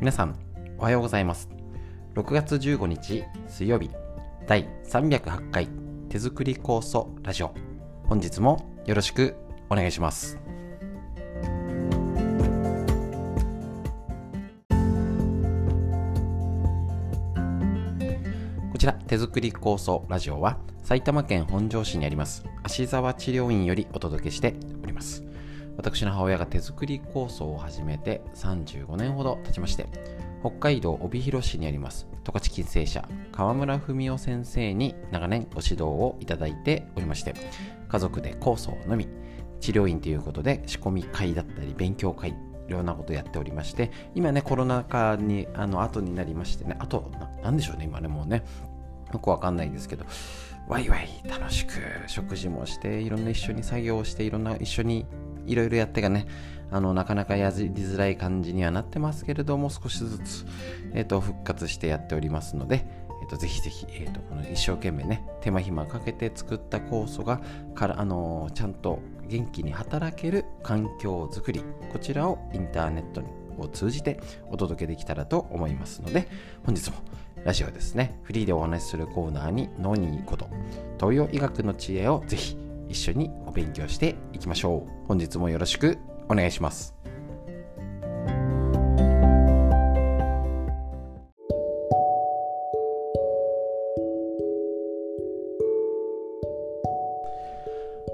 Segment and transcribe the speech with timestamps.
[0.00, 0.34] 皆さん
[0.78, 1.50] おはようございます。
[2.14, 3.90] 6月15日水曜日
[4.46, 5.68] 第308回
[6.08, 7.52] 手作り酵素ラジオ。
[8.04, 9.36] 本日もよろしく
[9.68, 10.38] お願いします。
[18.72, 25.29] こちら手作り酵素ラジオは埼玉県本庄市にあります芦沢治療院よりお届けしております。
[25.80, 29.86] 私の母親が手作り酵素を始めて35年ほど経ちまして
[30.42, 37.34] 北海道帯広市にあります十勝金星社川村文夫先生に長年ご指導をいただいておりまして
[37.88, 39.08] 家族で酵素を飲み
[39.60, 42.36] 治療院ということで仕込み会だったり勉強会
[42.68, 47.10] いろんなことやっておりまして今ねコロナ禍にあの後になりましてねあと
[47.42, 48.44] なんでしょうね今ねもうね
[49.14, 50.04] よくわかんないんですけど
[50.68, 51.72] ワイワイ楽しく
[52.06, 55.06] 食事もしていろんな一緒に作業をしていろんな一緒に
[55.50, 56.26] いろいろやってがね
[56.70, 60.46] あのなかなかやりづらい感じにはなってますけれども少しずつ、
[60.92, 62.86] えーと、復活してやっておりますので、
[63.22, 67.40] えーと、ぜひぜひ、えーと、この一生懸命ね手間暇かけて作った酵素が
[67.74, 76.28] からあの、ちゃんと元気に働ける環境づくりこちらをインターネットにを通じてお届けできたらと思いますので
[76.64, 76.96] 本日も
[77.44, 80.48] ラジオですねフリーでお話しするコーナーに脳にいいこと
[80.98, 82.56] 東洋医学の知恵をぜひ
[82.90, 86.94] 一緒にお勉強していきましょう本日もよろしくお願いします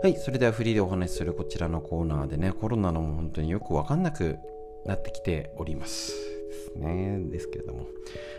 [0.02, 4.38] はい、それではフリーでお話しするこちらのコーナーでね、コロナのも本当によくわかんなく
[4.84, 6.12] なってきております。
[6.48, 7.18] ですね。
[7.28, 7.86] ですけれども。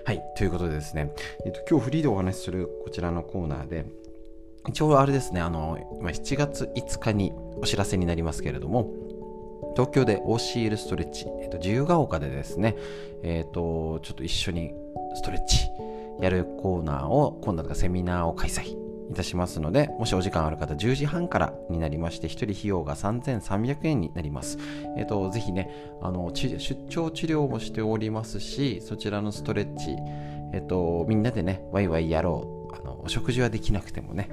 [0.06, 1.14] はい、ということでですね、
[1.46, 3.86] えっと、今日フリーでお話しするこちらのコーナーで、
[4.68, 8.92] 一応あれですね、あの、今7月5日にお知らせになりますけれども、
[9.76, 12.76] 東京で OCL ストレッチ、えっと、自由が丘でですね、
[13.24, 14.74] えっと、ちょっと一緒に
[15.16, 15.68] ストレッチ
[16.20, 18.76] やるコーナーを、今度はセミナーを開催
[19.10, 24.58] いたしますので、もしお時間ある方、10時半からになりまして、1人費用が3300円になります。
[24.98, 25.70] えっ、と、ぜひね、
[26.02, 26.58] あの、出
[26.90, 29.96] 張治療もしておりますし、そちらのストレッチ、
[30.54, 34.30] えっ、と、みんなでね、ワイワイやろうあのお食事はできなくてもね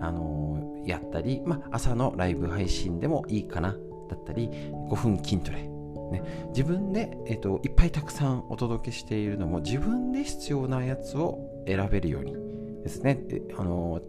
[0.00, 3.76] あのやったり、まあ、朝のライブ配信でもいいかな
[4.08, 12.34] だったり5分筋トレ、ね、自分で、えっと、いっぱいたくさんお届けしているのも自分で必要なやつを選べるように
[12.82, 13.20] ですね。
[13.56, 14.00] あの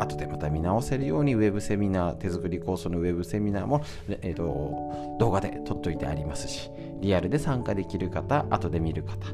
[0.00, 6.70] 後でまた見直せるようにウェブセミナー手作りコースのウェブセミナーも、えーと動画で撮っといてありますし
[7.00, 9.26] リアルで参加できる方後で見る方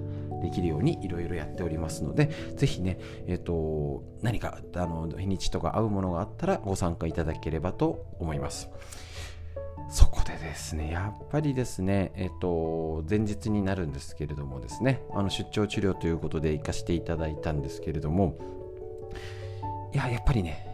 [0.44, 8.68] できるようにいろいろやっておりますので、ぜひね、えっ、ー、と、何かあの日にちとか合うものがあったらご参加いただければと思います。
[9.88, 18.38] そこでですね、やっぱりですね、えっ、ー、と、前日になるんですけれどもですね、あの出張治療ということで行かせていただいたんですけれども、
[19.94, 20.66] いや、やっぱりね、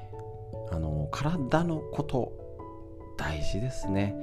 [0.70, 2.32] あの、体のこと
[3.16, 4.14] 大事ですね。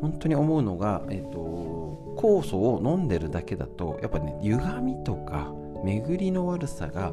[0.00, 5.52] 本当に思うのが、えーと、酵素を飲んでるだけだとやっぱね歪みとか
[5.84, 7.12] 巡りの悪さが、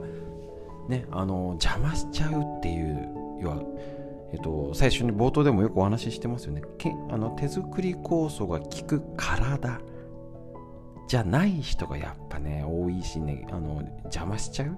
[0.88, 3.10] ね、あの邪魔しちゃうっていう
[3.42, 3.64] 要は、
[4.34, 6.62] えーと、最初に冒頭でもよくお話ししてますよね。
[6.78, 9.80] けあの手作り酵素が効く体
[11.08, 14.78] じゃない人がやっぱね多いしねあの邪魔しちゃう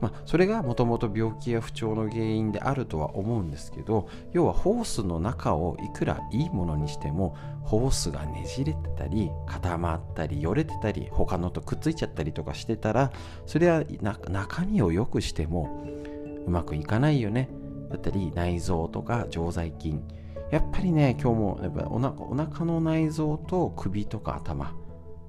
[0.00, 13.10] まあ、それがもともと病気や不調の原因であるとは思うんですけど要はホースの中をいくらいいものにしてもホースがねじれてたり固まったりよれてたり他のとくっついちゃったりとかしてたら
[13.46, 13.84] それは
[14.28, 15.84] 中身を良くしても
[16.46, 17.48] うまくいかないよね。
[17.90, 20.02] だったり内臓とか常在菌。
[20.50, 24.74] やっぱりね今日もやっぱおなお腹の内臓と首とか頭。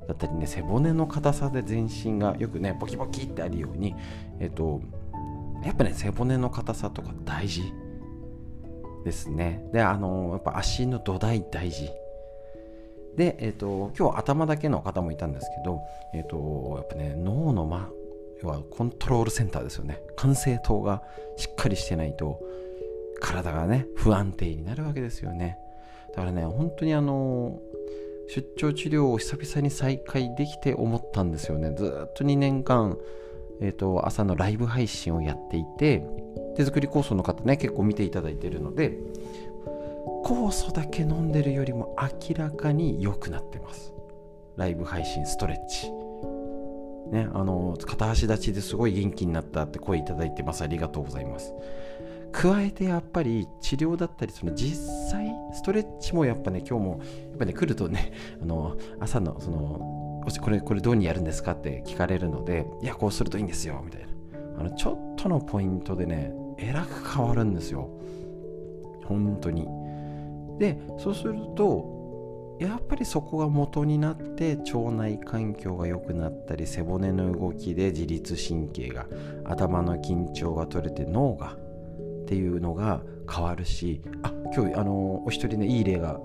[0.08, 3.96] だったりね背骨の硬さで全身がよくねボキボキってあるように
[4.40, 4.82] えっと
[5.64, 7.74] やっぱね背骨の硬さとか大事
[9.04, 9.64] ですね。
[9.72, 11.90] であのやっぱ足の土台大事。
[13.16, 15.82] で、えっと、今日頭だけの方もいたんですけど、
[16.14, 17.90] えっと、やっぱね脳の、ま、
[18.44, 20.00] 要はコントロールセンターですよね。
[20.16, 21.02] 管制塔が
[21.36, 22.40] しっかりしてないと
[23.20, 25.58] 体がね不安定になるわけですよね。
[26.10, 27.60] だからね本当にあの
[28.28, 31.74] 出張治療を久々に再開できて思ったんですよね。
[31.76, 32.98] ずっと2年間、
[33.62, 36.06] えーと、朝のライブ配信をやっていて
[36.56, 38.98] 手作り酵素の方ね結構見ていただいているので
[40.24, 43.94] 酵素だけ飲んでるよりも明らかに良くなってます。
[44.58, 45.92] ライブ配信ストレッチ。
[47.12, 50.64] ねあの片足立ちですごい元気になったって声いただいてます。
[50.64, 51.54] ありがとうございます。
[52.32, 54.78] 加えてやっぱり治療だったりその実
[55.12, 64.08] 際ストレッチもやっぱね今日もやっぱね来るとね あの朝のそのこれこれどうにやるんですかって聞かれるのでいやこうするといいんですよみたいな。
[64.60, 67.90] あのちょっとのポイントでねえらく変わるんですよ。
[69.06, 69.68] 本当に。
[70.58, 79.06] でそうするとやっぱりそこが元になって腸内環境が良くなったり背骨の動きで自律神経が
[79.46, 81.56] 頭の緊張が取れて脳が
[82.28, 83.02] っていうのが
[83.34, 86.20] 変わるしあ今日あのお一人ねいい例が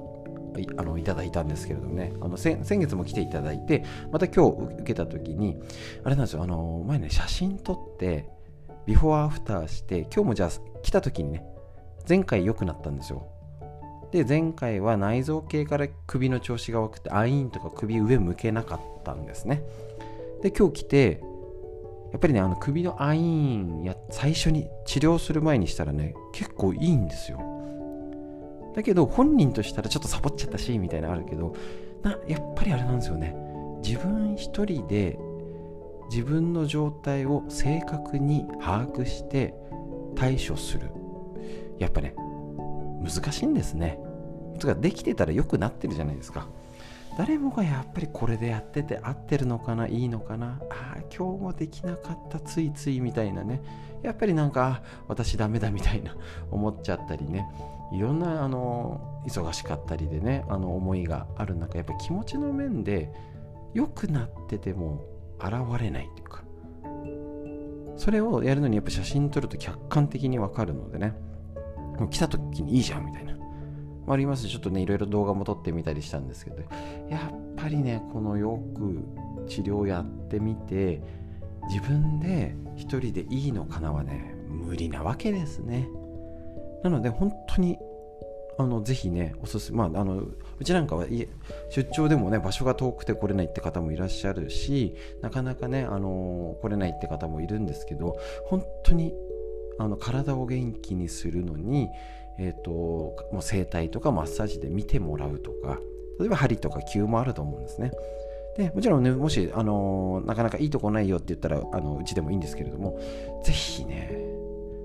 [0.76, 2.12] あのいただいたんですけれどもね。
[2.20, 5.56] あの先月も来ていただいてまた今日受けた時に
[6.02, 8.28] あれなんですよあの前ね写真撮って
[8.84, 10.50] ビフォーアフターして今日もじゃあ
[10.82, 11.44] 来た時にね
[12.08, 13.28] 前回良くなったんですよ。
[14.10, 19.62] で前回は内臓系から首の調子が悪くてアインとか首上向けなかったんですね。
[20.42, 21.22] で今日来て
[22.12, 27.40] やっぱりねあの首のアイーンや最初に治療する前にしたらね結構いいんですよ。
[28.76, 31.54] だけど本人としたらちょっとサボっちゃったしみたいなのあるけど
[32.02, 33.34] なやっぱりあれなんですよね。
[33.82, 35.18] 自分一人で
[36.10, 39.54] 自分の状態を正確に把握して
[40.14, 40.90] 対処する。
[41.78, 42.14] やっぱね
[43.02, 43.98] 難しいんですね。
[44.58, 46.46] つかできてたら良くなってるじゃないですか。
[47.18, 53.62] 誰もがやっぱりこれでやってて合ってるのかないいのかなああ今日もできなかったついついみたいなね。
[54.02, 56.16] やっぱりなんか私ダメだみたいな
[56.50, 57.46] 思っちゃったりね。
[57.92, 63.12] いろんなあの忙しかったりでねあの思いがある中やっぱ気持ちの面で
[63.74, 65.04] 良くなってても
[65.38, 66.42] 現れないというか。
[67.96, 71.14] それをやるのにやっぱ写真撮ると客観的にわかるのでね。
[71.98, 73.36] もう来た時にいいじゃんみたいな。
[74.08, 76.62] ありますちょっとねいろいろ動画も撮ってみたりしたんですけど
[77.08, 79.04] やっぱりねこのよく
[79.48, 81.02] 治療やってみて
[81.68, 85.88] 自分で一人でいいのかなはね無理なわけですね。
[86.82, 87.78] なので本当に
[88.58, 91.06] あのぜひねおすすめまああのうちなんかは
[91.70, 99.14] 出張でもね場所が遠くて来れないって方もいらっしゃるしなかなかねあの来れないって方もいるんですけど本当に
[99.78, 101.88] あの体を元気にするのに、
[102.38, 102.70] えーと、
[103.32, 105.78] もう整体とかマッサージで見てもらうとか
[106.18, 107.90] 例えば針とか灸もあると思うんですね。
[108.56, 113.00] でもちろんねもし、あのなかなかいいとこないよって言ったらあのうちでもいいんですけれども
[113.42, 114.10] ぜひね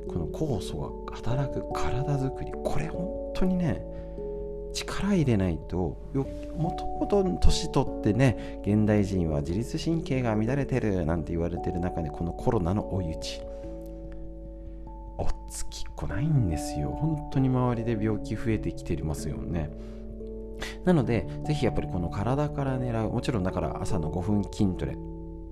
[0.08, 3.86] この酵素が働く体づくりこれ本当にね
[4.74, 5.98] 力入れないと
[6.56, 13.42] もともと年取ってね現代人は自律神経が乱れてるなんて言われてる中でこのコロナの追い打ち
[15.18, 16.90] おっつきっこないんですよ。
[16.90, 19.72] 本当に周りで病気増えてきてますよね。
[20.86, 24.98] なのでぜひやっぱりこの体から狙うもちろんだから朝の5分筋トレ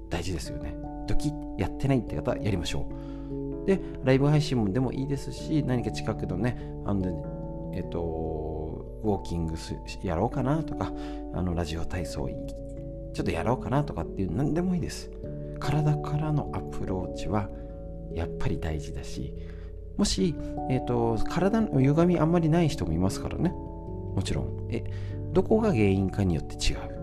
[0.10, 0.76] 大事ですよね。
[1.08, 2.88] ドキッやってないって方やりましょ
[3.64, 3.66] う。
[3.66, 9.56] でライブ配信もでもいいですし何か近くのねあのえっとウォーキング
[10.04, 10.92] やろうかなとか
[11.34, 12.30] あのラジオ体操
[13.14, 15.10] ちょっとやろうかなとかっていう何でもいいです。
[15.60, 17.50] 体からのアプローチは
[18.16, 19.34] やっぱり大事だし
[19.98, 20.36] もし、
[20.70, 23.50] えーと、体の歪みあんまりない人もいますからね。
[23.50, 24.68] もちろん。
[24.70, 24.84] え
[25.32, 26.96] どこが原因かによって違う。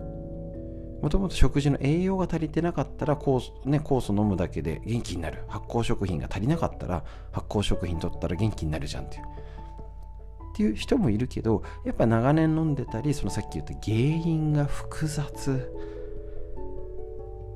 [1.01, 5.43] もともと食事の栄養が足りてなかったら酵素,、ね、酵素飲むだけで元気になる。
[5.47, 9.23] 発酵食品が足りなかったら発酵食品取ったら元気になるじゃんっていう。
[9.23, 15.73] っていう人もいるけどやっぱ長年飲んでたりそのさっき言った原因が複雑。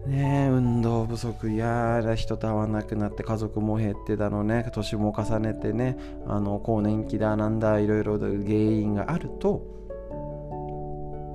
[0.08, 4.70] ね運動不足やら人と会わなくなって家族も減ってだのね。
[4.74, 9.64] 年も重ねてねあの更年期だなんだいろいろ原因があると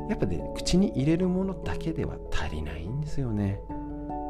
[0.09, 3.61] やっぱね口に入れるものだけでは足りないんですよね。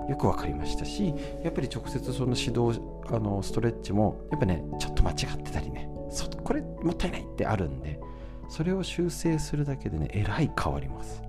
[0.08, 8.00] よく分かりましたしやっぱり直接その指導あのストレッチもやっぱねちょっと間違ってたりねそこれもったいないってあるんで
[8.48, 11.22] それを修正するだけでねえらい変わります。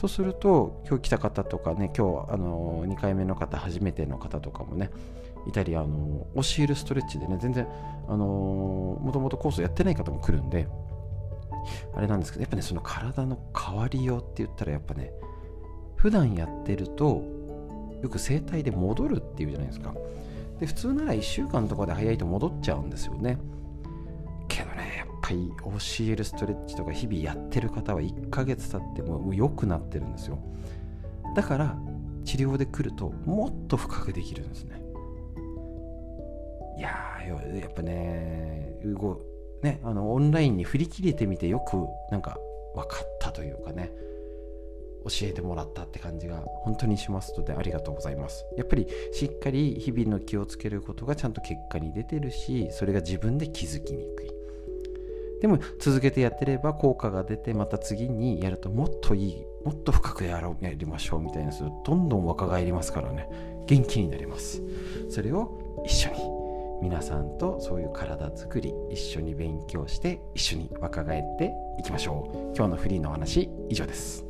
[0.00, 4.90] そうすると今日来た方とかね今日あの2回目の方初めての方とかもね
[5.46, 7.68] いたりあの教えるストレッチでね全然
[8.08, 10.66] あのもともとコースやってない方も来るんで
[11.94, 15.12] あれなんですけどやっぱねその体の変わりようって言ったらやっぱね
[15.96, 17.22] 普段やってると
[18.02, 19.92] よく整体で戻るっていうじゃないですか。
[20.60, 23.36] で普通なら1週間とかで早いと戻っちゃうんですよね。
[25.30, 30.38] 回教えるストレッチとか日々やってる方は1ヶ月経ってももう良くなってるんですよ。
[31.36, 31.78] だから
[32.24, 34.82] 治療で来るともっと深くできるんですね。
[36.76, 36.90] いや
[37.26, 39.20] やっぱね動
[39.62, 41.76] ねあのオンラインに振り切れてみてよく
[42.10, 42.38] なんか
[42.74, 43.92] 分かったというかね
[45.04, 48.44] 教えてもらったって感じが本当にしますのでありがとうございます。
[48.56, 54.39] やっぱりしっかり日々の気をつけることがちゃんと結果に出てるしそれが自分で気づきにくい。
[55.40, 63.28] でも続けてやってれば効果が出てまた次にやるともっといいもっと深くやろうやりましょうみたいなするとどんどん若返りますからね。
[63.66, 64.62] 元気になります。
[65.08, 66.40] それを一緒に。
[66.82, 72.56] 皆さんとそういう体づくり一緒に勉強して一緒に若返っていきましょう。
[72.56, 74.29] 今日のフリーのお話以上です。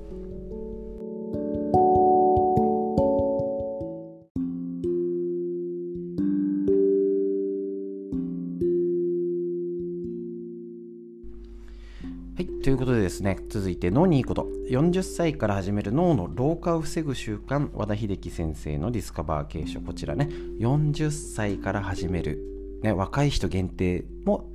[12.40, 14.48] はい、ということでですね、続いて脳にいいこと。
[14.70, 19.82] 40歳から始める脳の老化を防ぐ習慣、和田秀樹先生のディスカバー継承。
[19.82, 22.38] こちらね、40歳から始める。
[22.82, 24.48] ね、若い人限定も、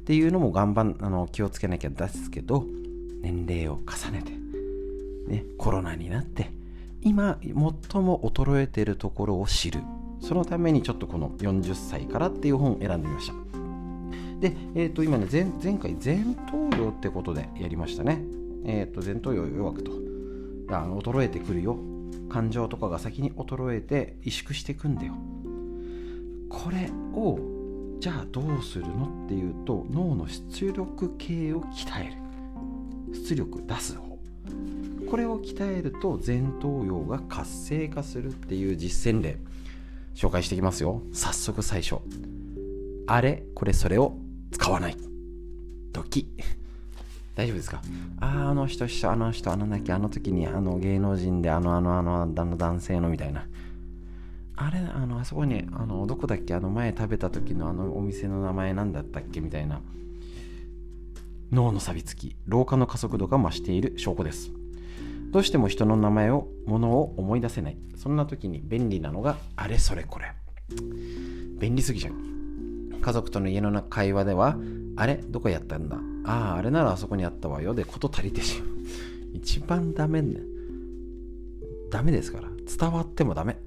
[0.00, 2.66] っていうのも頑張あの気をつけなきゃですけど、
[3.22, 4.32] 年齢を重ねて、
[5.32, 6.50] ね、コロナになって、
[7.00, 9.82] 今、最も衰えているところを知る。
[10.20, 13.39] そのためにちょっとこの40歳からっていう本を選んでみました。
[14.40, 18.22] で、えー、と今ね前、前回前頭葉ってことでやりましたね。
[18.64, 19.92] えっ、ー、と前頭葉弱くと
[20.70, 21.78] あの衰えてくるよ。
[22.28, 25.14] 感情とかが先に衰えて萎縮していくんだよ。
[26.48, 27.38] これを
[28.00, 32.12] じゃあどうするのっていうと脳の出力系を鍛える。
[33.12, 34.18] 出力出す方。
[35.10, 39.38] これを鍛えると前頭葉が活性化するっていう実践例
[40.14, 41.02] 紹介していきますよ。
[41.12, 41.96] 早速最初。
[43.06, 43.42] あれ？
[43.54, 44.16] これそれを
[44.50, 44.96] 使わない。
[45.92, 46.28] 時。
[47.36, 47.80] 大丈夫ですか？
[48.20, 53.46] ああの人あの人あのだけあの時にあの芸能人であのあのあのあの男性のみたいな。
[54.56, 56.54] あれあのあそこにあのどこだっけ？
[56.54, 59.40] あの前食べた時のあのお店の名前なんだったっけ？
[59.40, 59.80] みたいな。
[61.50, 62.36] 脳の錆びつき。
[62.46, 63.94] 老化の加速度が増している。
[63.96, 64.50] 証拠です。
[65.32, 67.78] どうしても人の名前を物を思い出せない。
[67.96, 70.26] そんな時に便利なのがあれそれこれ。
[71.58, 72.14] 便利すぎじゃん
[73.00, 74.56] 家族との家の会話では、
[74.96, 75.16] あれ？
[75.28, 75.98] どこやったんだ？
[76.24, 77.74] ああ、あれならあそこにあったわよ。
[77.74, 78.68] で、こと足りてしまう。
[79.32, 80.40] 一番ダメね。
[81.90, 82.48] ダメですから。
[82.78, 83.58] 伝わってもダメ。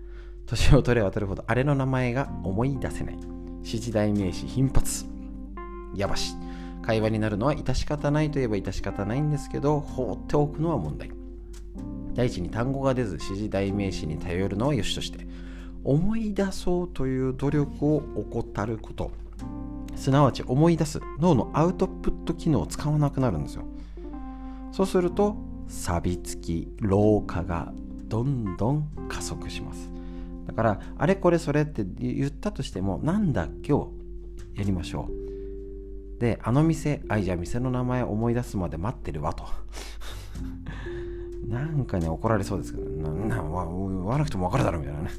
[0.46, 3.18] 年を取れば取るほど、あれの名前が思い出せない。
[3.60, 5.06] 指示代名詞頻発。
[5.96, 6.36] やばし。
[6.82, 11.12] 会話になるのは致し方ないといえば致し方ないんですけど、放っておくのは問題。
[12.14, 15.26] 第一に単語が出ず、指示代名詞に頼るのは良しとして、
[15.84, 19.12] 思い出そうという努力を怠ること。
[19.96, 23.64] すなわち思い出す脳のアウトプット機能を使わなくなるんですよ。
[24.72, 25.36] そうすると
[25.68, 27.72] 錆びつき老化が
[28.08, 29.92] どんどん加速します。
[30.48, 33.88] だからあれこれそれって言ったとしてもなんだ今
[34.54, 36.20] 日やりましょう。
[36.20, 39.46] であの店あいじゃあ店の名前思い出すまで待ってるわと。
[41.48, 45.10] なんかね怒られそうですけどなな言わなくても分かるだろみたいなね。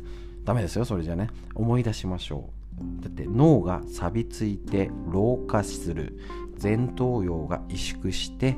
[0.44, 1.30] ダメですよそれじゃね。
[1.54, 2.63] 思い出しましょう。
[3.00, 6.18] だって脳が錆びついて老化する。
[6.62, 8.56] 前頭葉が萎縮して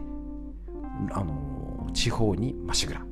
[1.13, 3.05] あの地方にましぐら。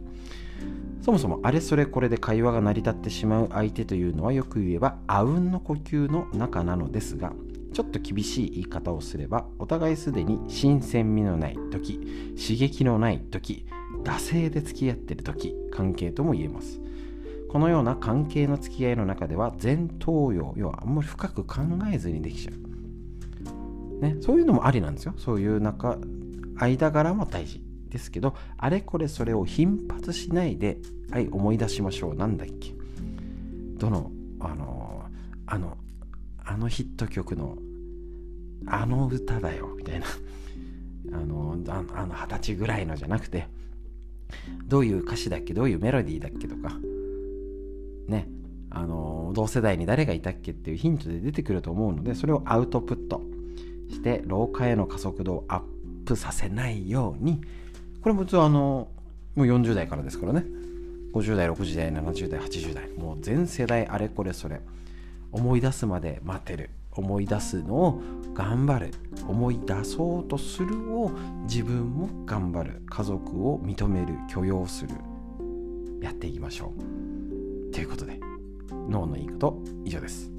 [1.01, 7.35] そもそもあれそれこれで会話が成り立ってしまう相手というのはよく言えばあうんの呼吸の中なのですが
[7.75, 11.99] ちょっと厳しい言い方をすればお互いすでに新鮮味のない時
[12.41, 13.67] 刺激のない時
[14.03, 16.81] 惰性で付き合ってる時関係とも言えます。
[17.55, 21.61] このような関係の付き合いの中では前頭葉要はあんまり深く考
[21.93, 25.15] えずにできちゃう、ね、そういうのもありなんですよ。
[25.17, 25.97] そういう中
[26.57, 30.79] 間柄も大事ですけどあれこれそれを頻発しないで
[31.13, 32.17] はい思い出しましょう。
[32.17, 32.75] なんだっけ。
[33.79, 35.05] どのあの
[35.47, 35.77] あの
[36.45, 37.57] あのヒット曲の
[38.67, 40.07] あの歌だよみたいな。
[41.17, 43.47] あのあの二十歳ぐらいのじゃなくて
[44.67, 46.73] どういう歌詞だっけどういうメロディーだっけとか。
[48.09, 48.29] ね
[48.71, 53.23] あの同世代に誰がいたっけっていうヒントで出てくると思うのでそれをアウトプット
[53.91, 55.61] して老化への加速度をアッ
[56.05, 57.41] プさせないように。
[58.03, 58.89] これも実はあの
[59.35, 60.45] もう40代からですからね。
[61.13, 62.89] 50代60代70代80代。
[62.91, 64.61] もう全世代あれこれそれ。
[65.33, 66.71] 思い出すまで待てる。
[66.93, 68.03] 思い出すのを
[68.35, 68.95] 頑張る。
[69.27, 71.11] 思い出そうとするを
[71.45, 72.83] 自分も頑張る。
[72.87, 74.15] 家族を認める。
[74.29, 74.95] 許容する。
[76.01, 77.04] やっていきましょう。
[77.75, 78.21] ということで
[78.89, 80.31] 脳のいいこと以上です。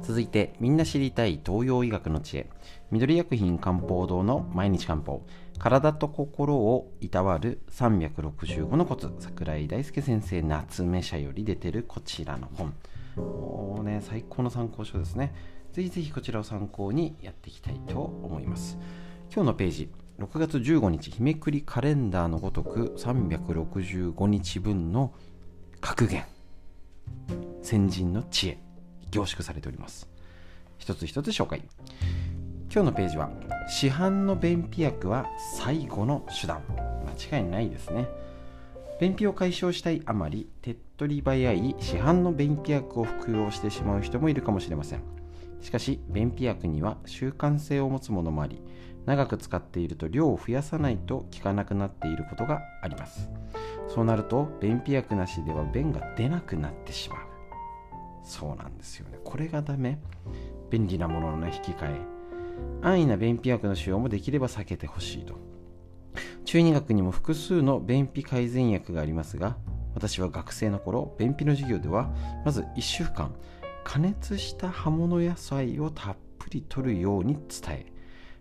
[0.00, 2.48] 続いてみんな知りたい東洋医学の知恵。
[2.92, 5.26] 緑薬品漢方堂の毎日漢方。
[5.58, 9.10] 体と心をいたわる365のコツ。
[9.18, 12.74] 桜井大輔先生夏目社より出てるこちらの本。
[13.16, 15.34] もうね最高の参考書ですね。
[15.72, 18.78] ぜひぜひこちらを参考にやっていきたいと思います。
[19.34, 25.14] 今日のページ、6月15日、日めくりカレンダーのごとく365日分の
[25.80, 26.24] 格言
[27.62, 28.58] 先人の知恵
[29.10, 30.08] 凝縮されております。
[30.76, 31.62] 一つ一つ紹介。
[32.72, 33.30] 今日のページは
[33.68, 35.26] 市販の便秘薬は
[35.56, 36.62] 最後の手段。
[37.30, 38.08] 間違いないですね。
[39.00, 45.21] 便秘を解消したいあまり手っ取り早い市販の便秘薬を服用してしまう人もいるかもしれません。
[45.62, 48.60] しかし便秘薬には習慣性を持つものもあり
[49.06, 53.30] 長く使っていると量を増やさないと効かなくなっていることがあります。
[53.88, 57.18] そうなると便秘薬なしでは便が出なくなってしまう。
[58.22, 59.18] そうなんですよね。
[59.24, 59.98] これがダメ。
[60.70, 62.00] 便利なものの、ね、引き換え。
[62.82, 65.34] 安易な便秘薬の使用もできれば避けてほしいと。
[66.44, 69.56] 中二学にも複数の便秘改善薬がありますが
[69.94, 72.10] 私は学生の頃便秘の授業では
[72.44, 73.34] まず1週間
[73.84, 77.92] 加熱した葉物野菜をたっぷり摂るように伝え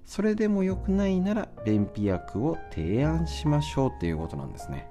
[0.05, 4.89] それでも良くないなら便秘薬を提案しましょうっていうことなんですね。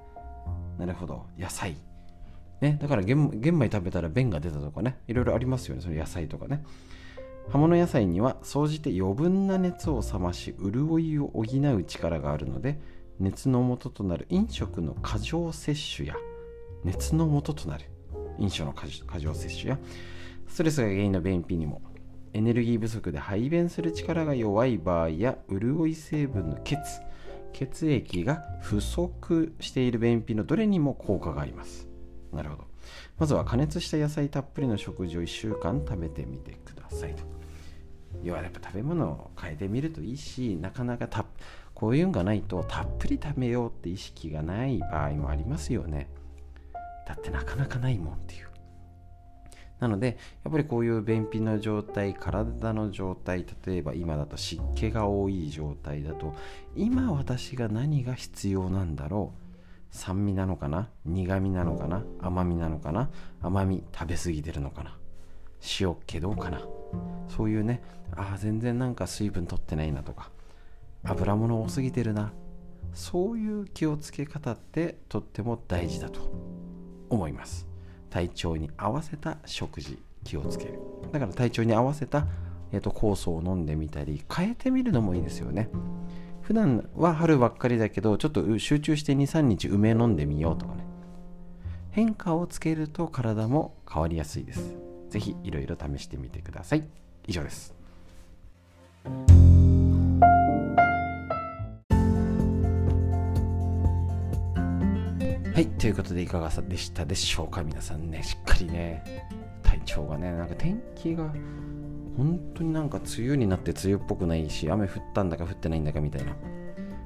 [0.78, 1.26] なるほど。
[1.38, 1.76] 野菜。
[2.62, 5.82] ねだから玄米食べたら便が出たとかねいろいろありますよね。
[5.82, 6.64] その野菜とかね。
[7.50, 12.80] 葉物野菜には総じて余分な熱を冷まし潤いを補う力があるので
[13.18, 16.14] 熱の元となる飲食の過剰摂取や
[16.84, 17.86] 熱の元となる
[18.38, 18.86] 飲酒の過
[19.18, 19.78] 剰摂取や
[20.50, 21.80] ストレスが原因の便秘にも。
[22.32, 26.76] エネルギー不足で排便する力が弱い場合や潤い成分の血。
[27.52, 31.88] 血液が不足している便秘のどれにも効果があります。
[32.32, 32.64] なるほど。
[33.18, 37.22] まずは加熱した野菜たっぷりの食事を1週間食べてみてくださいと。
[38.24, 41.24] 要はやっぱ食べ物を変えてみるといいしなかなかた
[41.74, 46.08] こういうんがないとたっぷり食べようって意識がない場合もありますよね。
[47.06, 48.49] だってなかなかないもんっていう。
[49.80, 56.34] なのでやっぱりこういう便秘の状態体の状態例えば今だと湿気が多い状態だと
[56.76, 59.40] 今私が何が必要なんだろう？
[59.90, 60.88] 酸味なのかな？
[61.04, 62.04] 苦味なのかな？
[62.20, 63.10] 甘みなのかな？
[63.42, 64.96] 甘み食べ過ぎてるのかな？
[65.80, 66.62] 塩気どうかな？
[67.28, 67.82] そういうね
[68.14, 70.30] ああ全然なんか水分取ってないなとか
[71.04, 72.32] 油物多すぎてるな。
[72.92, 76.20] そういう気をつけ方ってとっても大事だと
[77.08, 77.69] 思います。
[78.10, 80.80] 体調に合わせた食事気をつける。
[81.12, 82.26] だから体調に合わせた、
[82.72, 85.70] えーと、酵素を飲んでみたり変えてみるのもいいですよね。
[86.42, 90.84] 普段は春ばっかりだけどちょっと集中して23日梅飲んでみようとかね。
[91.92, 94.74] 変化をつけると体も変わりやすいです。
[95.08, 96.84] 是非いろいろ試してみてください。
[97.26, 97.74] 以上です。
[105.60, 107.62] はい、ということでいかがでしたでしょうか？
[107.62, 109.28] 皆さんね、しっかりね、
[109.62, 111.24] 体調がね、なんか天気が
[112.16, 116.32] 本当になんか梅雨になって梅雨っぽくないし、雨降ったんだか降ってないんだかみたいな。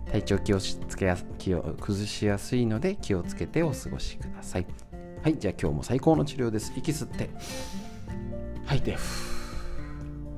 [0.07, 4.67] 体調気をつけや気を崩しやすいので気をつけてお過ごしください。
[5.25, 6.73] はい、じゃあ今日も最高の治療です。
[6.77, 7.31] 息吸って、
[8.67, 8.97] 吐いて、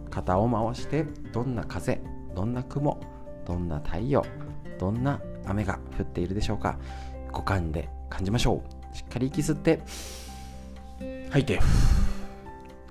[0.09, 2.01] 肩を回して、どんな風、
[2.35, 2.99] どんな雲、
[3.45, 4.25] どんな太陽、
[4.79, 6.79] どんな雨が降っているでしょうか？
[7.31, 8.97] 五感で感じましょう。
[8.97, 9.81] しっかり息吸って
[11.31, 11.61] 吐いて。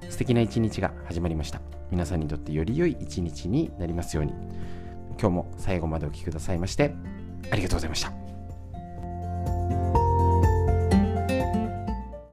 [0.09, 1.59] 素敵な一日が始まりました。
[1.91, 4.33] 皆さんにとってより良い一日になりますように。
[5.19, 6.93] 今日も最後までお聴きくださいまして
[7.51, 8.24] ありがとうございました。